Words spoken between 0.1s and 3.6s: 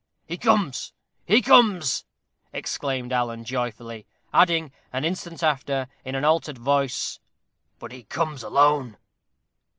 "He comes he comes!" exclaimed Alan,